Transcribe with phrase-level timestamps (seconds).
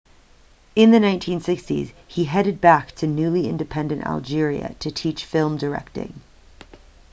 [0.75, 6.21] in the 1960s he headed back to newly-independent algeria to teach film directing